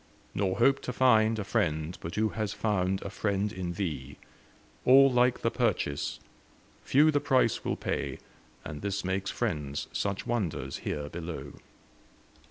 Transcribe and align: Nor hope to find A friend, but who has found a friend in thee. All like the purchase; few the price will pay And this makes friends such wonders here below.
Nor 0.33 0.57
hope 0.57 0.81
to 0.81 0.91
find 0.93 1.37
A 1.37 1.43
friend, 1.43 1.95
but 2.01 2.15
who 2.15 2.29
has 2.29 2.53
found 2.53 3.03
a 3.03 3.11
friend 3.11 3.53
in 3.53 3.73
thee. 3.73 4.17
All 4.83 5.11
like 5.11 5.41
the 5.43 5.51
purchase; 5.51 6.19
few 6.81 7.11
the 7.11 7.19
price 7.19 7.63
will 7.63 7.75
pay 7.75 8.17
And 8.65 8.81
this 8.81 9.05
makes 9.05 9.29
friends 9.29 9.85
such 9.93 10.25
wonders 10.25 10.77
here 10.77 11.07
below. 11.07 11.53